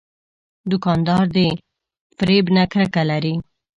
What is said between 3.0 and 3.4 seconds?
لري.